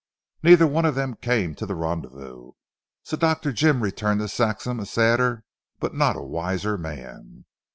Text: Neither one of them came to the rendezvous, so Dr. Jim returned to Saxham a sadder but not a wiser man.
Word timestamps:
Neither 0.41 0.65
one 0.65 0.85
of 0.85 0.95
them 0.95 1.13
came 1.13 1.53
to 1.53 1.67
the 1.67 1.75
rendezvous, 1.75 2.53
so 3.03 3.15
Dr. 3.17 3.51
Jim 3.53 3.83
returned 3.83 4.19
to 4.21 4.27
Saxham 4.27 4.79
a 4.79 4.87
sadder 4.87 5.43
but 5.79 5.93
not 5.93 6.15
a 6.15 6.23
wiser 6.23 6.75
man. 6.75 7.45